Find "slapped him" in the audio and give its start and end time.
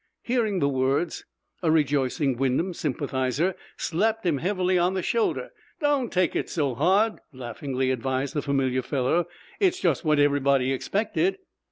3.77-4.39